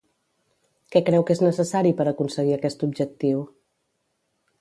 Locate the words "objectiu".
2.89-3.45